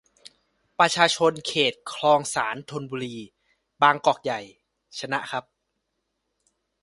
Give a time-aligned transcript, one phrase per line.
[0.79, 3.15] ประชาชนเขต คลองสาน ธนบุรี
[3.81, 4.33] บางกอกใหญ
[4.99, 5.43] ชนะครับ